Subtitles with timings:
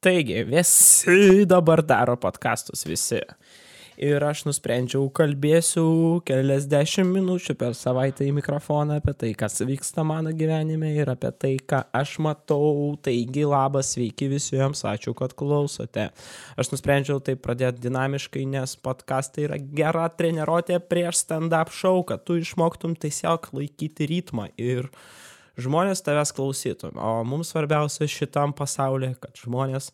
[0.00, 3.18] Taigi, visi dabar daro podkastus, visi.
[3.98, 5.82] Ir aš nusprendžiau, kalbėsiu
[6.28, 11.52] keliasdešimt minučių per savaitę į mikrofoną apie tai, kas vyksta mano gyvenime ir apie tai,
[11.58, 12.94] ką aš matau.
[13.02, 16.12] Taigi, labas, sveiki visiems, ačiū, kad klausote.
[16.54, 22.38] Aš nusprendžiau tai pradėti dinamiškai, nes podkastai yra gera treniruotė prieš stand-up show, kad tu
[22.38, 24.52] išmoktum tiesiog laikyti ritmą.
[24.62, 25.02] Ir uh,
[25.58, 26.92] žmonės tavęs klausytų.
[26.94, 29.90] O mums svarbiausia šitam pasaulyje, kad žmonės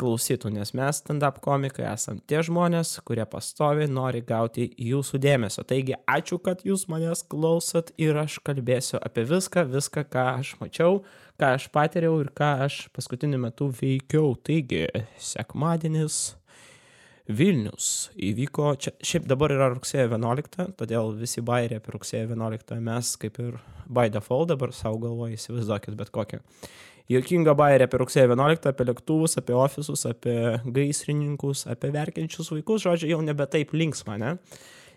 [0.00, 5.64] klausytų, nes mes stand-up komikai esam tie žmonės, kurie pastovi nori gauti jūsų dėmesio.
[5.68, 11.02] Taigi ačiū, kad jūs manęs klausot ir aš kalbėsiu apie viską, viską, ką aš mačiau,
[11.40, 14.32] ką aš patyriau ir ką aš paskutiniu metu veikiau.
[14.46, 14.86] Taigi,
[15.20, 16.22] sekmadienis
[17.30, 23.10] Vilnius įvyko, čia šiaip dabar yra rugsėjo 11, todėl visi bairiai apie rugsėjo 11 mes
[23.22, 26.40] kaip ir by default dabar savo galvoje įsivaizduokit bet kokią.
[27.10, 30.36] Jokinga bairė apie rugsėjo 11, apie lėktuvus, apie ofisus, apie
[30.74, 34.36] gaisrininkus, apie verkiančius vaikus, žodžiu, jau nebe taip linksma, ne?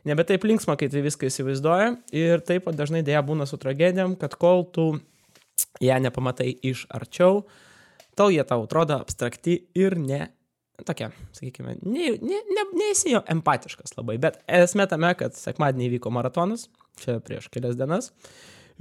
[0.06, 4.18] Nebe taip linksma, kai tai viską įsivaizduoja ir taip pat dažnai dėja būna su tragedijom,
[4.22, 4.92] kad kol tu
[5.82, 7.46] ją nepamatai iš arčiau,
[8.18, 10.28] tol jie tau atrodo abstrakti ir ne
[10.82, 16.14] tokia, sakykime, ne, ne, ne, neįsi jo empatiškas labai, bet esmė tame, kad sekmadienį vyko
[16.14, 16.68] maratonas,
[17.04, 18.12] čia prieš kelias dienas,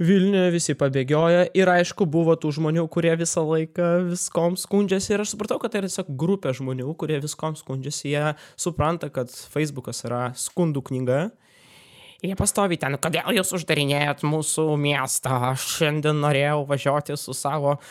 [0.01, 5.35] Vilniuje visi pabėgioja ir aišku buvo tų žmonių, kurie visą laiką viskom skundžiasi ir aš
[5.35, 10.23] supratau, kad tai yra tiesiog grupė žmonių, kurie viskom skundžiasi, jie supranta, kad Facebookas yra
[10.33, 11.19] skundų knyga.
[12.23, 17.87] Jie pastovi ten, kodėl jūs uždarinėjat mūsų miestą, aš šiandien norėjau važiuoti su savo uh,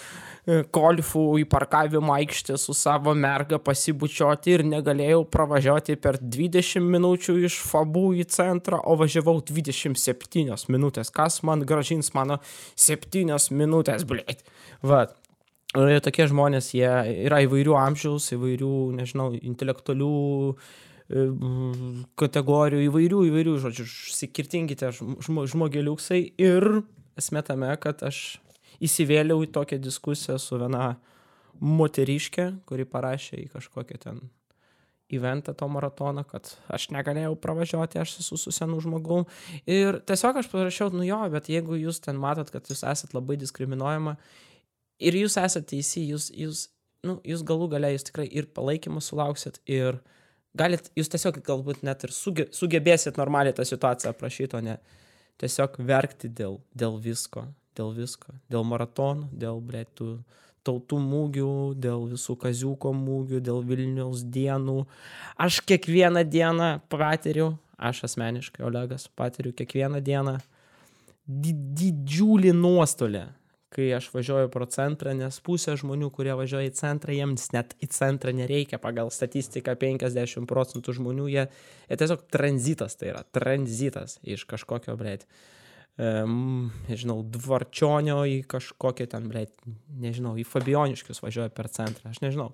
[0.75, 7.61] golfu į parkavimo aikštę su savo merga pasibučiuoti ir negalėjau pravažiuoti per 20 minučių iš
[7.63, 11.13] Fabų į centrą, o važiavau 27 minutės.
[11.15, 12.41] Kas man gražins mano
[12.75, 14.43] 7 minutės, blėt.
[14.83, 15.15] Vat.
[15.79, 16.91] Ir tokie žmonės, jie
[17.25, 20.17] yra įvairių amžiaus, įvairių, nežinau, intelektualių
[20.51, 20.57] e,
[22.19, 23.87] kategorijų, įvairių, įvairių, žodžiu,
[24.17, 26.69] skirtingi tie žmogeliuksai ir
[27.19, 28.41] esmė tame, kad aš
[28.83, 30.95] įsivėliau į tokią diskusiją su viena
[31.63, 34.23] moteriškė, kuri parašė į kažkokią ten
[35.13, 39.27] eventą to maratono, kad aš negalėjau pravažiuoti, aš esu su senu žmogum.
[39.69, 43.37] Ir tiesiog aš parašiau, nu jo, bet jeigu jūs ten matot, kad jūs esat labai
[43.41, 44.17] diskriminuojama
[45.03, 46.65] ir jūs esate teisi, jūs, jūs,
[47.07, 50.01] nu, jūs galų galiai jūs tikrai ir palaikymą sulauksit, ir
[50.59, 54.79] galit, jūs tiesiog galbūt net ir suge, sugebėsit normaliai tą situaciją aprašyti, o ne
[55.43, 58.35] tiesiog verkti dėl, dėl visko dėl visko.
[58.53, 60.15] Dėl maratonų, dėl, ble, tų
[60.67, 61.53] tautų mūgių,
[61.83, 64.85] dėl visų kaziuko mūgių, dėl Vilniaus dienų.
[65.41, 70.37] Aš kiekvieną dieną patiriu, aš asmeniškai, Olegas, patiriu kiekvieną dieną
[71.27, 73.25] didžiulį nuostolį,
[73.73, 77.89] kai aš važiuoju pro centrą, nes pusė žmonių, kurie važiuoja į centrą, jiems net į
[77.95, 81.47] centrą nereikia, pagal statistiką 50 procentų žmonių, jie,
[81.89, 85.27] jie tiesiog tranzitas, tai yra tranzitas iš kažkokio, blėt,
[86.01, 89.45] nežinau, Dvarčionio į kažkokią ten, ble,
[90.01, 92.49] nežinau, į Fabioniškius važiuoja per centrą, aš nežinau.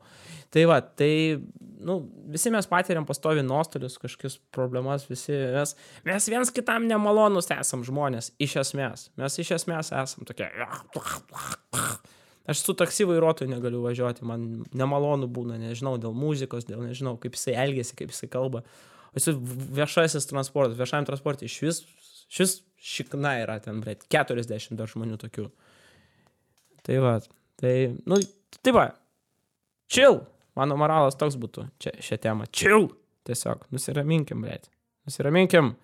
[0.51, 1.39] Tai va, tai,
[1.79, 2.01] nu,
[2.35, 5.77] visi mes patiriam pastovi nuostolius, kažkokius problemas, visi mes,
[6.09, 9.09] mes viens kitam nemalonus esam žmonės, iš esmės.
[9.21, 10.51] Mes iš esmės esam tokie.
[12.49, 17.37] Aš su taksi vairuotoju negaliu važiuoti, man nemalonu būna, nežinau, dėl muzikos, dėl nežinau, kaip
[17.37, 18.65] jisai elgesi, kaip jisai kalba.
[19.17, 19.29] Jis
[19.77, 21.83] viešasis transportas, viešajam transportui iš vis,
[22.29, 25.49] šis šikna yra ten, blėt, 40 dar žmonių tokių.
[26.87, 27.17] Tai va,
[27.61, 27.75] tai,
[28.09, 28.21] nu,
[28.63, 28.87] tai va,
[29.91, 30.23] chill,
[30.59, 32.89] mano moralas toks būtų čia šią temą, chill,
[33.29, 34.71] tiesiog, nusiraminkim, blėt,
[35.09, 35.75] nusiraminkim,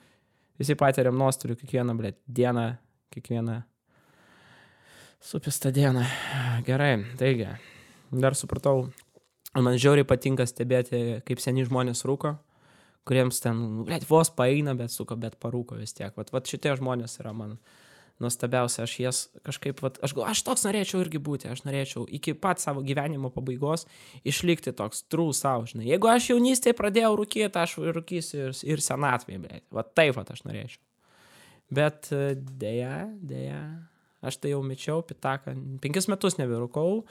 [0.60, 2.68] visi patiriam nuostolių kiekvieną, blėt, dieną,
[3.14, 3.60] kiekvieną
[5.24, 6.06] supistą dieną.
[6.66, 7.50] Gerai, taigi,
[8.14, 8.86] dar supratau,
[9.58, 12.36] man žiauriai patinka stebėti, kaip seni žmonės rūko
[13.08, 16.14] kuriems ten, blėt, vos paeina, bet suka, bet parūko vis tiek.
[16.16, 17.58] Vat, vat šitie žmonės yra man
[18.22, 22.62] nuostabiausia, aš jas kažkaip, vat, aš, aš toks norėčiau irgi būti, aš norėčiau iki pat
[22.62, 23.88] savo gyvenimo pabaigos
[24.24, 25.88] išlikti toks true savo, žinai.
[25.88, 29.64] Jeigu aš jaunystėje pradėjau rūkyti, aš rūkysiu ir, ir senatvėje, blėt.
[29.74, 30.80] Vat taip, vat aš norėčiau.
[31.74, 32.12] Bet
[32.60, 33.60] dėja, dėja,
[34.26, 37.02] aš tai jau mečiau pitaką, penkis metus neberūkau.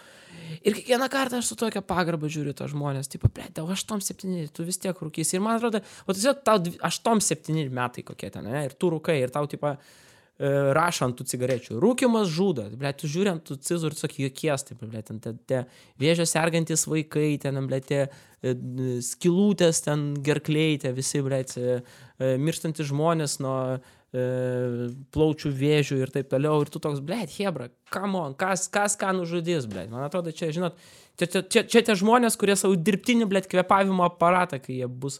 [0.61, 4.65] Ir kiekvieną kartą aš su tokia pagarba žiūriu tą žmonės, tipo, ble, tau 8-7, tu
[4.67, 5.37] vis tiek rūkysi.
[5.37, 9.33] Ir man atrodo, o tiesiog tau 8-7 metai kokie ten, ne, ir tu rūkai, ir
[9.33, 9.75] tau, tipo,
[10.73, 11.77] rašo ant tų cigarečių.
[11.81, 15.35] Rūkimas žudo, ble, tu žiūri ant tų cizų ir tiesiog jokies, taip, ble, ten te,
[15.45, 15.61] te
[16.01, 18.07] vėžio sergantis vaikai, ten, ble, te
[19.05, 21.43] skilutės, ten gerkliai, te visi, ble,
[22.19, 23.79] mirštantis žmonės nuo e,
[24.13, 26.59] plaučių vėžių ir taip toliau.
[26.61, 29.89] Ir tu toks, blėt, Hebra, come on, kas, kas ką nužudys, blėt.
[29.93, 30.77] Man atrodo, čia, žinot,
[31.17, 35.19] čia, čia, čia, čia tie žmonės, kurie savo dirbtinį, blėt, kvepavimo aparatą, kai jie bus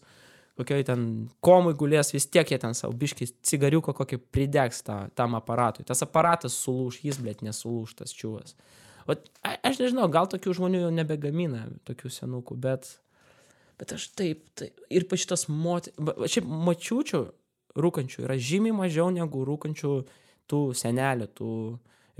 [0.60, 1.06] kokioj ten
[1.42, 5.86] komui gulės, vis tiek jie ten savo biškis cigariuko kokį pridegs tą, tam aparatui.
[5.88, 8.54] Tas aparatas sulūž, jis, blėt, nesulūž tas čiūvas.
[9.10, 12.92] O aš nežinau, gal tokių žmonių jau nebegamina, tokių senukų, bet,
[13.82, 14.78] bet aš taip, taip.
[14.94, 15.98] Ir pa šitas moteris,
[16.38, 17.24] šiaip mačiučių
[17.80, 19.94] rūkančių yra žymiai mažiau negu rūkančių
[20.50, 21.54] tų senelių, tų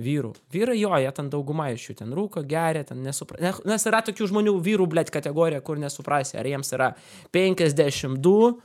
[0.04, 0.34] vyrų.
[0.54, 3.52] Vyrai jo, jie ten dauguma iš jų ten rūko, geria, ten nesuprasi.
[3.70, 6.94] Nes yra tokių žmonių vyrų, blėt, kategorija, kur nesuprasi, ar jiems yra
[7.36, 8.56] 52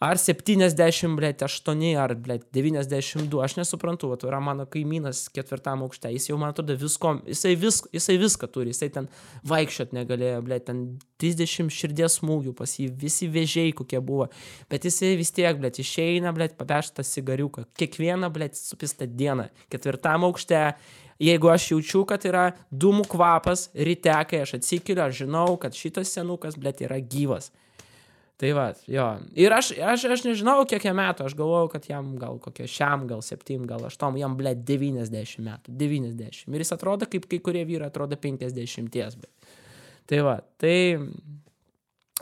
[0.00, 5.84] ar 70, blėt, 8 ar, blėt, 92, aš nesuprantu, va, tai yra mano kaimynas ketvirtam
[5.84, 9.10] aukšte, jis jau, man atrodo, visko, jisai, vis, jisai viską turi, jisai ten
[9.50, 10.82] vaikščiot negalėjo, blėt, ten
[11.20, 14.30] 30 širdies smūgių pas jį, visi vėžiai kokie buvo,
[14.72, 20.64] bet jisai vis tiek, blėt, išeina, blėt, papešta cigariuką, kiekvieną, blėt, supistą dieną, ketvirtam aukšte,
[21.20, 26.16] jeigu aš jaučiu, kad yra dūmų kvapas ryte, kai aš atsikeliu, aš žinau, kad šitas
[26.16, 27.52] senukas, blėt, yra gyvas.
[28.40, 29.04] Tai va, jo.
[29.36, 33.02] Ir aš, aš, aš nežinau, kiek jam metų, aš galvojau, kad jam gal kokie šiam,
[33.10, 36.46] gal septym, gal aštuom, jam ble 90 metų, 90.
[36.48, 38.88] Ir jis atrodo, kaip kai kurie vyrai atrodo 50.
[39.20, 39.50] Bet.
[40.08, 40.76] Tai va, tai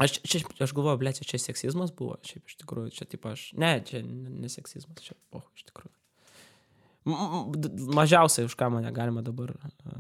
[0.03, 3.45] aš, čia, aš galvoju, ble, čia, čia seksizmas buvo, šiaip iš tikrųjų, čia taip aš,
[3.63, 5.95] ne, čia ne seksizmas, čia, oh, iš tikrųjų.
[7.95, 9.95] Mažiausiai, už ką mane galima dabar uh,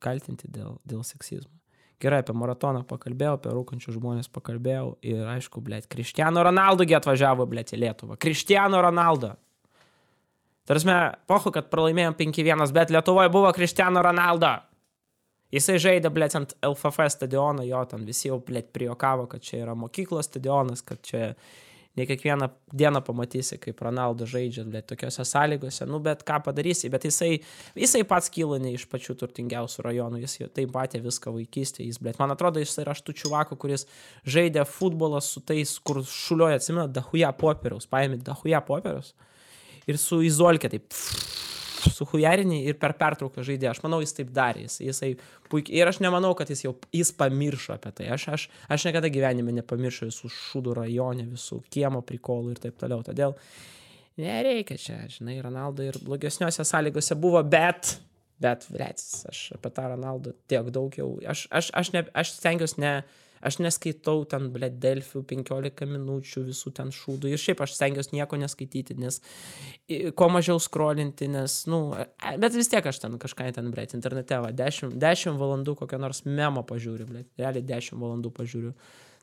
[0.00, 1.52] kaltinti dėl, dėl seksizmo
[2.02, 7.74] gerai apie maratoną pakalbėjau, apie rūkančius žmonės pakalbėjau ir aišku, blėt, Kristiano Ronaldo atvažiavo, blėt,
[7.74, 8.18] į Lietuvą.
[8.20, 9.34] Kristiano Ronaldo.
[10.64, 10.88] Tarsi,
[11.28, 14.54] pohu, kad pralaimėjom 5-1, bet Lietuvoje buvo Kristiano Ronaldo.
[15.54, 19.76] Jisai žaidė, blėt, ant LFF stadiono, jo ten visi jau, blėt, priokavo, kad čia yra
[19.78, 21.28] mokyklos stadionas, kad čia
[21.96, 27.06] ne kiekvieną dieną pamatysi, kaip Ronaldo žaidžia, bet tokiuose sąlygose, nu bet ką padarysi, bet
[27.06, 27.38] jisai,
[27.78, 32.18] jisai pats kyla ne iš pačių turtingiausių rajonų, jis taip matė viską vaikystėje, jis, bet
[32.22, 33.86] man atrodo, jis yra štų čiuvakų, kuris
[34.26, 39.14] žaidė futbolą su tais, kur šulioja, atsimena, dahuja popieriaus, paėmė dahuja popieriaus
[39.86, 40.88] ir su izolkė taip.
[40.90, 41.43] Pff,
[41.92, 43.68] suhujarini ir per pertrauką žaidė.
[43.70, 44.64] Aš manau, jis taip darė.
[44.66, 45.10] Jis, jisai
[45.52, 45.80] puikiai.
[45.80, 48.08] Ir aš nemanau, kad jis jau jis pamiršo apie tai.
[48.14, 53.04] Aš, aš, aš niekada gyvenime nepamiršau visų šūdų rajone, visų kiemo prikolų ir taip toliau.
[53.06, 53.36] Todėl
[54.20, 57.96] nereikia čia, žinai, Ronaldo ir blogesniuose sąlygose buvo, bet,
[58.42, 61.10] bet, vrėcis, aš apie tą Ronaldo tiek daug jau.
[61.26, 62.94] Aš, aš, aš, ne, aš stengiuosi ne
[63.44, 67.30] aš neskaitau ten, ble, Delfių 15 minučių visų ten šūdų.
[67.32, 69.20] Ir šiaip aš stengiuosi nieko neskaityti, nes
[70.18, 71.80] kuo mažiau skrolinti, nes, nu,
[72.40, 76.24] bet vis tiek aš ten kažką ten, ble, internete, va, 10, 10 valandų kokią nors
[76.28, 78.74] memą pažiūriu, ble, realiai 10 valandų pažiūriu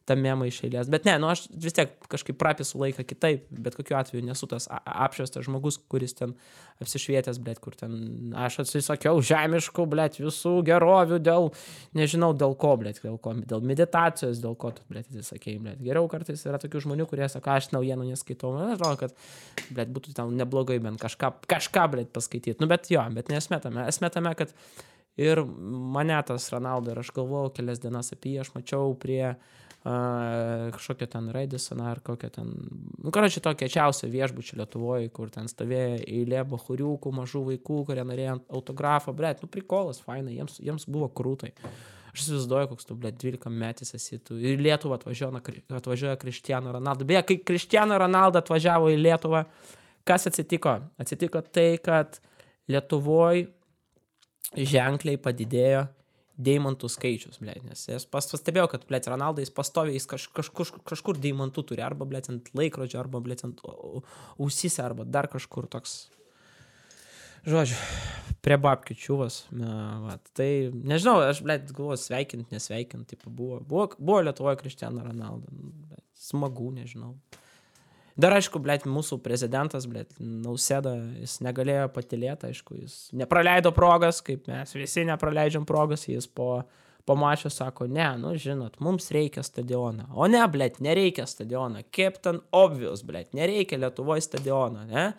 [0.10, 0.90] tą memą iš eilės.
[0.92, 4.68] Bet ne, nu aš vis tiek kažkaip prapisu laiką kitaip, bet kokiu atveju nesu tas
[4.72, 6.34] apšviestas žmogus, kuris ten
[6.82, 11.52] apsišvietęs, blėt, kur ten aš atsisakiau žemiškų, blėt, visų gerovių dėl,
[11.98, 15.82] nežinau dėl ko, blėt, dėl ko, dėl meditacijos, dėl ko tu, blėt, atsisakėjai, blėt.
[15.86, 19.18] Geriau kartais yra tokių žmonių, kurie sako, aš naujienų neskaitau, man atrodo, kad,
[19.70, 22.58] blėt, būtų ten neblogai bent kažką, kažką, blėt, paskaityti.
[22.64, 24.58] Nu, bet jo, bet nesmetame, esmetame, kad
[25.22, 29.60] ir mane tas Ronaldo ir aš galvojau kelias dienas apie jį, aš mačiau prie uh,
[29.84, 32.50] kažkokią ten Radisoną ar kokią ten,
[33.02, 38.38] nu, karoči, tokia čiausia viešbučių Lietuvoje, kur ten stovėjo eilė bahuriukų, mažų vaikų, kurie norėjo
[38.54, 41.56] autografą, blėt, nu, prikolas, fainai, jiems, jiems buvo krūtai.
[42.12, 44.38] Aš įsivaizduoju, koks tu, blėt, 12 metais esi tu.
[44.38, 45.42] Ir Lietuvą atvažiuoja,
[45.80, 47.08] atvažiuoja Kristiano Ronaldo.
[47.08, 49.46] Beje, kai Kristiano Ronaldo atvažiavo į Lietuvą,
[50.06, 50.76] kas atsitiko?
[51.02, 52.20] Atsitiko tai, kad
[52.70, 53.48] Lietuvoje
[54.52, 55.88] ženkliai padidėjo
[56.46, 61.20] deimantų skaičius, ble, nes jis pas, pastebėjo, kad, ble, Ronaldas pastoviai jis kaž, kažkur, kažkur
[61.22, 66.04] deimantų turi, arba, ble, ant laikrodžio, arba, ble, ant ausise, arba dar kažkur toks.
[67.42, 67.78] Žodžiu,
[68.46, 69.38] prie babkių čiūvas.
[69.52, 73.62] Va, tai nežinau, aš, ble, galvoju, sveikint, nesveikint, taip buvo.
[73.66, 75.50] Buvo, buvo Lietuvoje Kristiano Ronaldo.
[76.22, 77.16] Smagu, nežinau.
[78.20, 84.50] Dar aišku, blėt, mūsų prezidentas, blėt, Nausėda, jis negalėjo patilėti, aišku, jis nepraleido progas, kaip
[84.52, 86.64] mes visi nepraleidžiam progas, jis po,
[87.08, 90.10] po mačio sako, ne, nu žinot, mums reikia stadioną.
[90.12, 91.86] O ne, blėt, nereikia stadioną.
[91.96, 95.12] Kaip ten obvious, blėt, nereikia Lietuvoje stadioną, ne?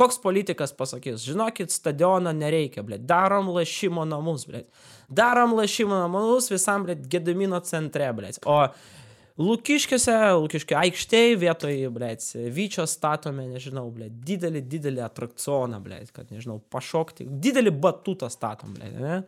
[0.00, 4.70] Koks politikas pasakys, žinokit, stadiono nereikia, blėt, darom lašimo namus, blėt.
[5.12, 8.40] Darom lašimo namus visam, blėt, Gedamino centre, blėt.
[8.48, 8.64] O
[9.38, 12.24] Lukiškėse, Lukiškio aikštėje vietoj, blėt,
[12.56, 18.98] Vyčio statome, nežinau, blėt, didelį, didelį atrakcioną, blėt, kad, nežinau, pašokti, didelį batutą statom, blėt,
[19.00, 19.22] ne?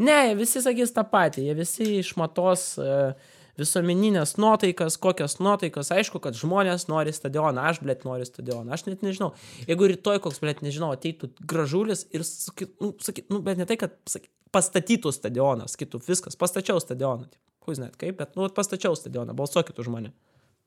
[0.00, 6.38] Ne, visi sakys tą patį, jie visi išmatos uh, visuomeninės nuotaikas, kokios nuotaikas, aišku, kad
[6.38, 9.32] žmonės nori stadioną, aš, blėt, noriu stadioną, aš net nežinau.
[9.68, 13.78] Jeigu rytoj koks, blėt, nežinau, ateitų gražulis ir sakytų, nu, sakyt, nu, bet ne tai,
[13.80, 17.28] kad sakyt, pastatytų stadioną, sakytų, viskas, pastačiau stadioną.
[17.30, 17.49] Kus
[17.80, 20.14] net kaip, bet, nu, pastačiau stadioną, balsuokit už mane.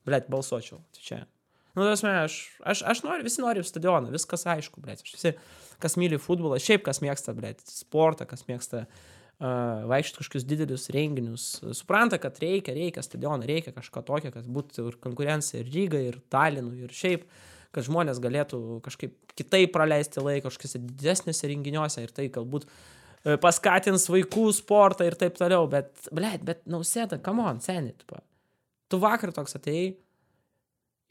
[0.07, 0.81] Blėt, balsuočiau.
[0.93, 1.23] Tai čia.
[1.73, 2.35] Nu, tas mes, aš,
[2.69, 5.01] aš, aš noriu, visi nori stadioną, viskas aišku, blėt.
[5.07, 5.33] Visi,
[5.81, 11.47] kas myli futbolą, šiaip kas mėgsta, blėt, sportą, kas mėgsta uh, vaikščioti kažkokius didelius renginius,
[11.73, 16.21] supranta, kad reikia, reikia stadioną, reikia kažko tokio, kad būtų ir konkurencija ir Ryga, ir
[16.33, 17.25] Talinų, ir šiaip,
[17.73, 22.75] kad žmonės galėtų kažkaip kitaip praleisti laiką kažkokiuose didesniuose renginiuose ir tai galbūt uh,
[23.43, 28.19] paskatins vaikų sportą ir taip toliau, bet, blėt, bet nausėda, come on, seniai, tu,
[28.91, 29.93] tu vakar toks atėjai,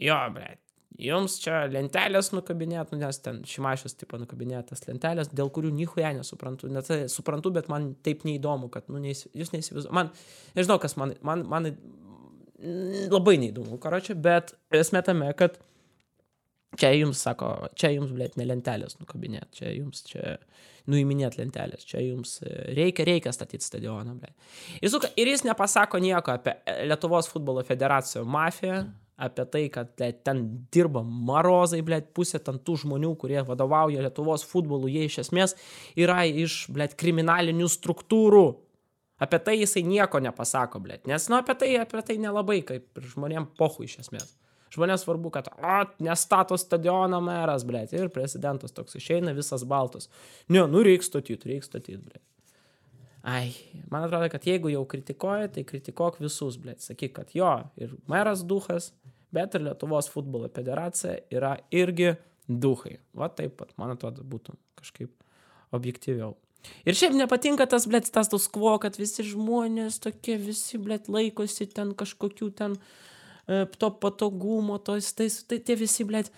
[0.09, 0.61] jo, blėt,
[1.01, 6.69] jums čia lentelės nukabinėt, nu, nes ten šimašius tipo nukabinėtas lentelės, dėl kurių nichuja nesuprantu,
[6.73, 10.13] net tai suprantu, bet man taip neįdomu, kad, nu, neįs, jūs neįsivaizduojate, man,
[10.59, 11.73] nežinau, kas man, man, man
[13.13, 15.57] labai neįdomu, karočią, bet esmė tame, kad
[16.81, 20.37] čia jums sako, čia jums, blėt, ne lentelės nukabinėt, čia jums, čia
[20.91, 22.39] nuiminėt lentelės, čia jums
[22.75, 24.35] reikia, reikia statyti stadioną, blėt.
[24.83, 26.57] Ir, ir jis nepasako nieko apie
[26.89, 28.83] Lietuvos futbolo federacijų mafiją,
[29.23, 30.43] apie tai, kad blėt, ten
[30.75, 35.57] dirba marozai, blėt, pusė ten tų žmonių, kurie vadovauja Lietuvos futbolu, jie iš esmės
[35.99, 38.47] yra iš, blėt, kriminalinių struktūrų.
[39.23, 43.13] Apie tai jisai nieko nepasako, blėt, nes, nu, apie tai, apie tai nelabai, kaip ir
[43.13, 44.33] žmonėm pohu iš esmės.
[44.73, 50.09] Žmonės svarbu, kad, o, nestato stadiono meras, blėt, ir prezidentas toks išeina visas baltas.
[50.49, 52.23] Ne, nu, reikia statyti, reikia statyti, blėt.
[53.23, 53.53] Ai,
[53.93, 56.81] man atrodo, kad jeigu jau kritikuoji, tai kritikuok visus, blėt.
[56.83, 58.91] Sakyk, kad jo, ir meras duhas,
[59.35, 62.17] bet ir Lietuvos futbolo federacija yra irgi
[62.49, 62.97] duhai.
[63.15, 65.13] Va taip pat, man atrodo, būtų kažkaip
[65.77, 66.35] objektyviau.
[66.87, 71.69] Ir šiaip nepatinka tas, blėt, tas tos kvo, kad visi žmonės tokie, visi, blėt, laikosi
[71.71, 73.12] ten kažkokių ten e,
[73.47, 76.31] to patogumo, tos, tais, tai tie visi, blėt,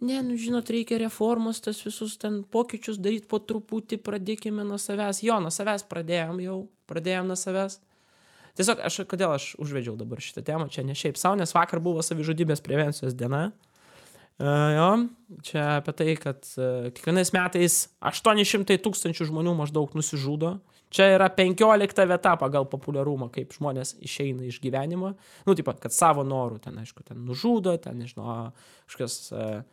[0.00, 5.22] ne, nu žinot, reikia reformos, tas visus ten pokyčius daryti po truputį, pradėkime nuo savęs.
[5.26, 6.58] Jo, nuo savęs pradėjom jau,
[6.90, 7.80] pradėjom nuo savęs.
[8.56, 12.00] Tiesiog aš, kodėl aš užvedžiau dabar šitą temą, čia ne šiaip savo, nes vakar buvo
[12.04, 13.50] savižudybės prevencijos diena.
[14.36, 14.88] Uh, jo,
[15.48, 20.58] čia apie tai, kad uh, kiekvienais metais 800 tūkstančių žmonių maždaug nusižudo.
[20.94, 25.14] Čia yra 15 vieta pagal populiarumą, kaip žmonės išeina iš gyvenimo.
[25.46, 28.52] Nu, taip pat, kad savo norų ten, aišku, ten nužudo, ten, nežinau,
[28.86, 29.64] kažkokios uh,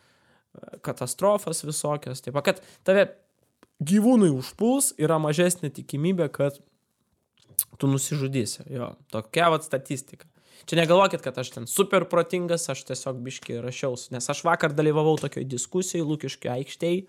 [0.86, 2.24] katastrofas visokios.
[2.26, 3.08] Taip pat, kad tave
[3.84, 6.60] gyvūnai užpuls, yra mažesnė tikimybė, kad
[7.78, 8.66] tu nusižudysi.
[8.74, 10.28] Jo, tokia vat statistika.
[10.70, 15.18] Čia negalvokit, kad aš ten super protingas, aš tiesiog biški rašiausi, nes aš vakar dalyvavau
[15.20, 17.04] tokioj diskusijai Lūkiškio aikštėje.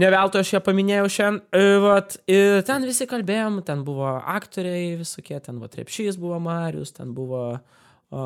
[0.00, 1.40] Ne veltui aš ją paminėjau šiandien.
[1.54, 6.94] E, vat, ir ten visi kalbėjom, ten buvo aktoriai visokie, ten va Repšys buvo Marius,
[6.96, 8.24] ten buvo o,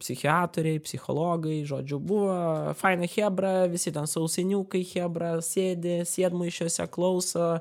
[0.00, 2.34] psichiatoriai, psichologai, žodžiu, buvo
[2.78, 7.52] faina hebra, visi ten sausiniukai hebra, sėdi, sėdmaišiuose klauso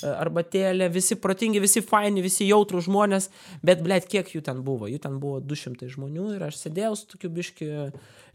[0.00, 3.28] arbatėlė, visi protingi, visi faini, visi jautrų žmonės,
[3.66, 4.88] bet, blėt, kiek jų ten buvo?
[4.90, 7.70] Jų ten buvo 200 žmonių ir aš sėdėjau su tokiu biški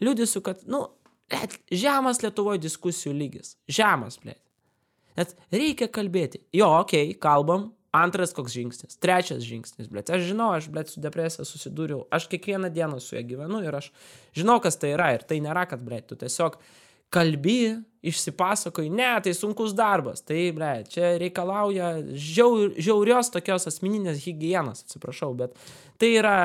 [0.04, 0.86] liūdėsiu, kad, nu,
[1.32, 3.56] blėt, žemas Lietuvoje diskusijų lygis.
[3.72, 4.45] Žemas, blėt.
[5.20, 6.44] Net reikia kalbėti.
[6.56, 7.72] Jo, okei, okay, kalbam.
[7.96, 8.98] Antras koks žingsnis.
[9.00, 10.10] Trečias žingsnis, blėt.
[10.12, 12.02] Aš žinau, aš, blėt, su depresija susidūriau.
[12.12, 13.88] Aš kiekvieną dieną su ja gyvenu ir aš
[14.36, 15.14] žinau, kas tai yra.
[15.16, 16.58] Ir tai nėra, kad, blėt, tu tiesiog
[17.16, 17.60] kalbi,
[18.06, 25.32] išsipasakoji, ne, tai sunkus darbas, tai, ble, čia reikalauja žiaur, žiaurios tokios asmeninės hygienos, atsiprašau,
[25.40, 25.56] bet
[26.02, 26.36] tai yra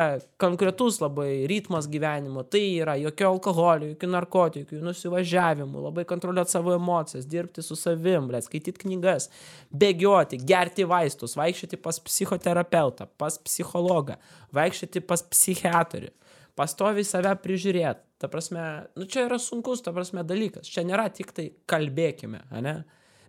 [0.40, 7.28] konkretus labai ritmas gyvenimo, tai yra jokio alkoholio, jokių narkotikų, nusivažiavimų, labai kontroliuoti savo emocijas,
[7.28, 9.28] dirbti su savim, ble, skaityti knygas,
[9.68, 14.16] bėgioti, gerti vaistus, vaikščioti pas psichoterapeutą, pas psichologą,
[14.56, 16.14] vaikščioti pas psichiatrių
[16.58, 18.02] pastoviai save prižiūrėt.
[18.20, 18.64] Ta prasme,
[18.98, 20.68] nu čia yra sunkus, ta prasme, dalykas.
[20.68, 22.74] Čia nėra tik tai kalbėkime, ne?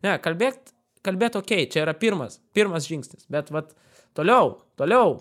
[0.01, 0.73] Ne, kalbėt,
[1.05, 3.71] kalbėt ok, čia yra pirmas, pirmas žingsnis, bet vat
[4.17, 5.19] toliau, toliau.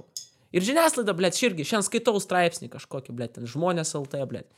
[0.51, 4.49] Ir žiniasklaida, blėt, irgi, šiandien skaitau straipsnį kažkokį, blėt, žmonės LT, blėt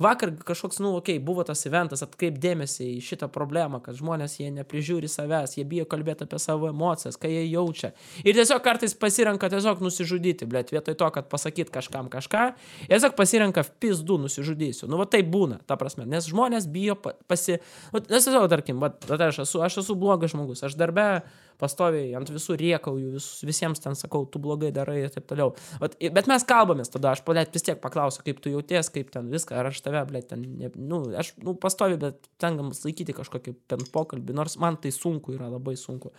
[0.00, 4.38] vakar kažkoks, nu, okei, okay, buvo tas eventas, atkreip dėmesį į šitą problemą, kad žmonės
[4.40, 7.92] jie neprižiūri savęs, jie bijo kalbėti apie savo emocijas, ką jie jaučia.
[8.24, 12.46] Ir tiesiog kartais pasirenka tiesiog nusižudyti, blėt, vietoj to, kad pasakyt kažkam kažką,
[12.86, 14.88] jie tiesiog pasirenka pizdu nusižudysiu.
[14.90, 17.60] Nu, va tai būna, ta prasme, nes žmonės bijo pasi...
[17.92, 21.10] Nes tiesiog, tarkim, va, aš, esu, aš esu blogas žmogus, aš darbe
[21.60, 25.54] pastoviai ant visų riekauju, vis, visiems ten sakau, tu blogai darai ir taip toliau.
[25.82, 29.30] Vat, bet mes kalbamės tada, aš, blėt, vis tiek paklausiu, kaip tu jauties, kaip ten
[29.32, 33.56] viską, ar aš tave, blėt, ten, ne, nu, aš, nu, pastoviai, bet tenkam laikyti kažkokį
[33.70, 36.14] ten pokalbį, nors man tai sunku yra, labai sunku.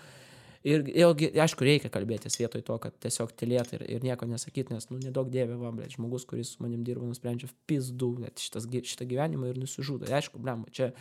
[0.61, 4.85] Ir, ilgi, aišku, reikia kalbėtis vietoj to, kad tiesiog tylėti ir, ir nieko nesakyti, nes,
[4.91, 9.49] nu, nedaug dievė, va, blėt, žmogus, kuris su manim dirba, nusprendžia pizdu, gi- šitą gyvenimą
[9.49, 10.05] ir nusižudo.
[10.13, 10.91] Aišku, blem, čia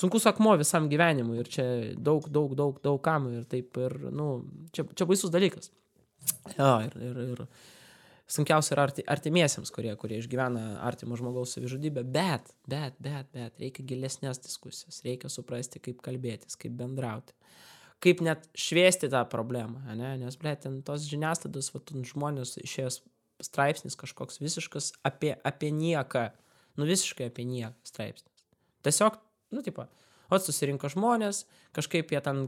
[0.00, 1.66] sunkus akmuo visam gyvenimui ir čia
[1.96, 4.30] daug, daug, daug, daug kam ir taip ir, nu,
[4.76, 5.72] čia, čia baisus dalykas.
[6.56, 7.44] Jo, ir, ir, ir
[8.30, 13.86] sunkiausia yra arti, artimiesiems, kurie, kurie išgyvena artimo žmogaus savižudybę, bet, bet, bet, bet, reikia
[13.88, 17.36] gilesnės diskusijos, reikia suprasti, kaip kalbėtis, kaip bendrauti
[18.00, 20.14] kaip net šviesti tą problemą, ne?
[20.22, 23.02] nes, ble, ten tos žiniasklaidos, va, ten žmonės išėjęs
[23.44, 26.28] straipsnis kažkoks visiškas apie, apie nieką,
[26.80, 28.46] nu visiškai apie nieką straipsnis.
[28.84, 29.18] Tiesiog,
[29.54, 29.86] nu, tipo,
[30.30, 31.44] o susirinko žmonės,
[31.76, 32.46] kažkaip jie ten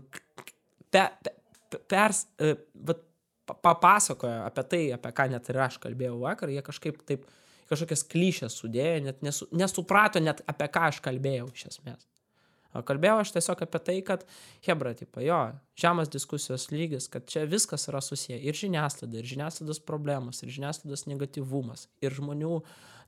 [0.92, 1.35] pe, pe,
[1.73, 2.54] pe, pers, e,
[2.88, 3.02] vat,
[3.49, 7.26] pa- papasakojo apie tai, apie ką net ir aš kalbėjau vakar, jie kažkaip taip
[7.73, 12.06] kažkokias klišės sudėjo, net nesu, nesuprato net apie ką aš kalbėjau iš esmės.
[12.73, 14.23] O kalbėjau aš tiesiog apie tai, kad
[14.64, 15.40] Hebra, tipo, jo,
[15.76, 18.38] žemas diskusijos lygis, kad čia viskas yra susiję.
[18.40, 23.01] Ir žiniasklaida, ir žiniasklaidos problemos, ir žiniasklaidos negatyvumas, ir žmonių tarpusavė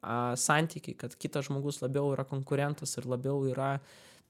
[0.00, 3.74] a, santykiai, kad kitas žmogus labiau yra konkurentas ir labiau yra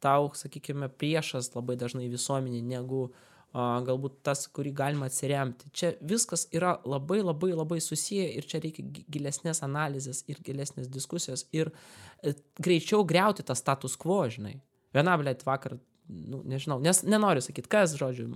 [0.03, 3.05] tau, sakykime, priešas labai dažnai visuomenė, negu
[3.53, 5.71] a, galbūt tas, kurį galima atsiremti.
[5.77, 10.91] Čia viskas yra labai labai labai susiję ir čia reikia gi- gilesnės analizės ir gilesnės
[10.91, 11.71] diskusijos ir
[12.23, 14.57] e, greičiau greuti tą status quo, žinai.
[14.93, 15.79] Viena, blėt, vakar,
[16.09, 18.29] nu, nežinau, nes nenoriu sakyti, kas, žodžiu,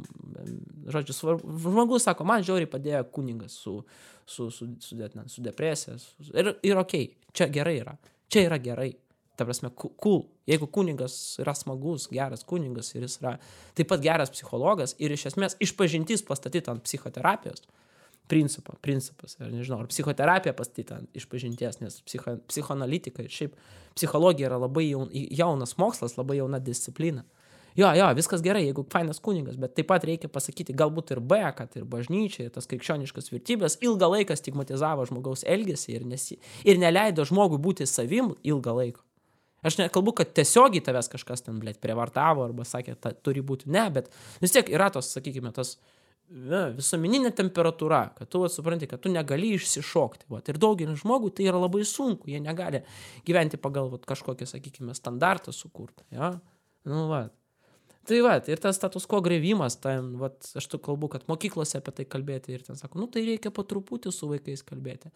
[0.93, 3.79] žodžiu, svarbu, žmogus sako, man žiauriai padėjo kuningas su,
[4.27, 5.99] su, su, su, de- su depresija.
[5.99, 7.97] Su, ir, ir okay, čia gerai yra.
[8.33, 8.93] Čia yra gerai.
[9.37, 10.23] Ta prasme, cool.
[10.49, 13.35] Jeigu kuningas yra smagus, geras kuningas ir jis yra
[13.77, 17.67] taip pat geras psichologas ir iš esmės išpažintis pastatyta ant psichoterapijos
[18.27, 23.55] principo, principas, ar nežinau, ar psichoterapija pastatyta ant išpažinties, nes psicho, psichoanalitika ir šiaip
[23.95, 27.23] psichologija yra labai jaun, jaunas mokslas, labai jauna disciplina.
[27.77, 31.41] Jo, jo, viskas gerai, jeigu fainas kuningas, bet taip pat reikia pasakyti galbūt ir B,
[31.59, 36.81] kad ir bažnyčia, ir tas krikščioniškas vertybės ilgą laiką stigmatizavo žmogaus elgesį ir, nesi, ir
[36.81, 39.03] neleido žmogui būti savim ilgą laiką.
[39.67, 43.69] Aš nekalbu, kad tiesiogiai tavęs kažkas ten, blėt, prievartavo arba sakė, ta, turi būti.
[43.73, 44.09] Ne, bet
[44.41, 45.75] vis tiek yra tos, sakykime, tas
[46.31, 50.29] na, visuomeninė temperatūra, kad tu vat, supranti, kad tu negali išsišokti.
[50.33, 50.49] Vat.
[50.53, 52.85] Ir daugelis žmogų tai yra labai sunku, jie negali
[53.27, 56.07] gyventi pagal vat, kažkokį, sakykime, standartą sukurtą.
[56.15, 56.37] Ja?
[56.87, 57.27] Nu, va.
[58.07, 61.95] Tai va, ir tas status quo grevimas, ten, va, aš tu kalbu, kad mokyklose apie
[61.97, 65.11] tai kalbėti ir ten sako, nu tai reikia po truputį su vaikais kalbėti.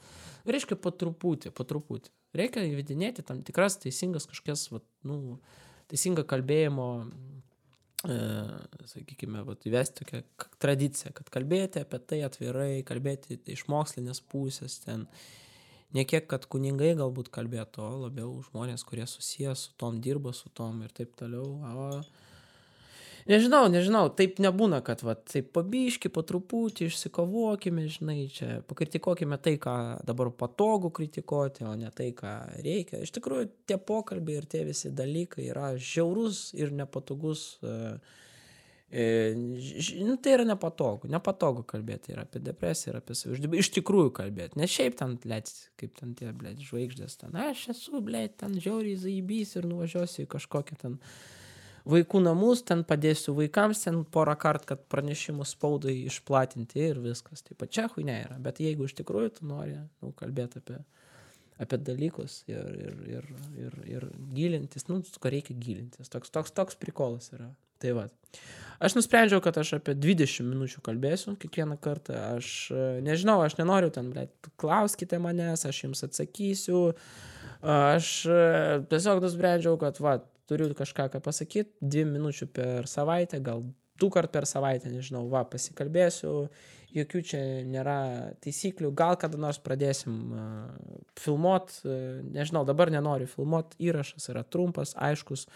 [0.48, 2.10] Reiškia po truputį, po truputį.
[2.40, 5.38] Reikia įvedinėti tam tikras teisingas kažkokias, va, nu,
[5.90, 6.86] teisingą kalbėjimo
[8.10, 8.16] e,
[8.90, 10.22] sakykime, vat, įvesti tokią
[10.62, 15.06] tradiciją, kad kalbėti apie tai atvirai, kalbėti iš mokslinės pusės ten.
[15.94, 20.50] Ne kiek, kad kuningai galbūt kalbėtų, o labiau žmonės, kurie susijęs su tom, dirba su
[20.54, 21.56] tom ir taip toliau.
[21.66, 21.86] O
[23.28, 29.56] Nežinau, nežinau, taip nebūna, kad va, taip pabiški, po truputį išsikovokime, žinai, čia pakritikuokime tai,
[29.60, 29.74] ką
[30.08, 32.32] dabar patogu kritikuoti, o ne tai, ką
[32.64, 33.02] reikia.
[33.04, 37.58] Iš tikrųjų, tie pokalbiai ir tie visi dalykai yra žiaurus ir nepatogus.
[37.62, 37.74] e,
[38.88, 39.04] e,
[40.00, 43.60] Nu, tai yra nepatogu, nepatogu kalbėti ir apie depresiją, ir apie savižudybę.
[43.60, 44.58] Iš tikrųjų kalbėti.
[44.58, 47.36] Ne šiaip ten, blėt, kaip ten tie, blėt, žvaigždės ten.
[47.36, 50.98] Aš esu, blėt, ten žiauriai zaibys ir nuvažiuosiu į kažkokią ten
[51.88, 57.44] vaikų namus, ten padėsiu vaikams, ten porą kartų, kad pranešimus spaudai išplatinti ir viskas.
[57.46, 58.38] Tai pačia huinė yra.
[58.42, 60.78] Bet jeigu iš tikrųjų tu nori nu, kalbėti apie,
[61.60, 63.32] apie dalykus ir, ir, ir,
[63.64, 66.12] ir, ir gilintis, nu, su ko reikia gilintis.
[66.12, 67.50] Toks, toks, toks prikolas yra.
[67.80, 68.06] Tai va.
[68.80, 72.16] Aš nusprendžiau, kad aš apie 20 minučių kalbėsiu kiekvieną kartą.
[72.38, 76.90] Aš e, nežinau, aš nenoriu ten, blėt, klauskite manęs, aš jums atsakysiu.
[77.60, 78.40] Aš e,
[78.88, 80.18] tiesiog nusprendžiau, kad va,
[80.50, 83.62] turiu kažką ką pasakyti, dvi minučių per savaitę, gal
[84.00, 86.32] du kart per savaitę, nežinau, va, pasikalbėsiu,
[86.94, 87.98] jokių čia nėra
[88.42, 90.16] taisyklių, gal kada nors pradėsim
[91.20, 91.76] filmuot,
[92.34, 95.46] nežinau, dabar nenoriu filmuot, įrašas yra trumpas, aiškus,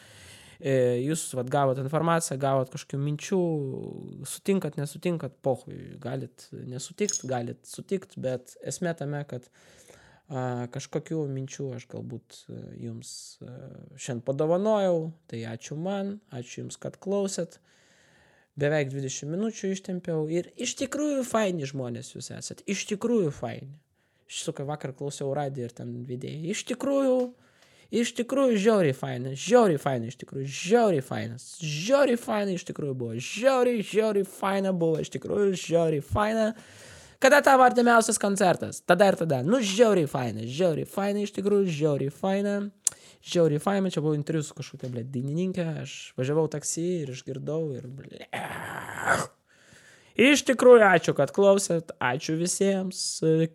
[0.60, 3.42] e, jūs vat, gavot informaciją, gavot kažkokių minčių,
[4.30, 9.48] sutinkat, nesutinkat, pohui, galit nesutikt, galit sutikt, bet esmė tame, kad
[10.28, 13.10] kažkokių minčių aš galbūt a, jums
[13.44, 13.52] a,
[14.00, 17.60] šiandien padovanojau, tai ačiū man, ačiū jums, kad klausėt.
[18.56, 23.74] Beveik 20 minučių ištempiau ir iš tikrųjų faini žmonės jūs esat, iš tikrųjų faini.
[24.30, 26.54] Šisuką vakar klausiau radiją ir ten vidėjai.
[26.54, 27.18] Iš tikrųjų,
[27.92, 33.18] iš tikrųjų žiauriai fainas, žiauriai fainas, iš tikrųjų žiauriai fainas, žiauriai faina iš tikrųjų buvo,
[33.18, 36.52] žiauriai, žiauriai faina buvo, iš tikrųjų žiauriai faina.
[37.22, 38.80] Kada tavo artimiausias koncertas?
[38.86, 39.42] Tada ir tada.
[39.46, 42.56] Nu, žiauriai faina, žiauriai faina, iš tikrųjų, žiauriai faina.
[43.24, 47.88] žiauriai faina, čia buvo interviu su kažkokia, ble, dainininkė, aš važiavau taksi ir išgirdau ir,
[47.88, 48.26] ble.
[50.14, 52.98] Iš tikrųjų, ačiū, kad klausėt, ačiū visiems,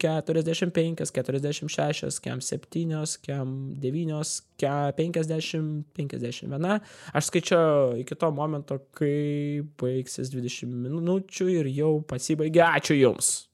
[0.04, 6.67] 45, 46, kem 7, kem 9, kem 50, 51.
[7.15, 13.48] Aš skaičiau iki to momento, kai baigsis 20 minučių ir jau pasibaigė, ačiū jums.